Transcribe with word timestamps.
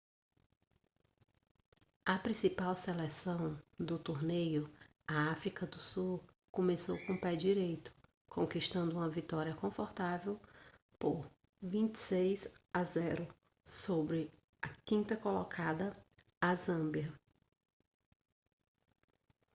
a 2.03 2.17
principal 2.17 2.75
seleção 2.75 3.61
do 3.79 3.99
torneio 3.99 4.67
a 5.07 5.29
áfrica 5.31 5.67
do 5.67 5.77
sul 5.79 6.19
começou 6.51 6.97
com 7.05 7.15
pé 7.15 7.35
direito 7.35 7.93
conquistando 8.27 8.95
uma 8.95 9.07
vitória 9.07 9.53
confortável 9.53 10.39
por 10.97 11.29
26 11.61 12.51
a 12.73 12.83
0 12.83 13.27
sobre 13.63 14.31
a 14.63 14.69
5ª 14.89 15.17
colocada 15.19 15.95
a 16.41 16.55
zâmbia 16.55 17.13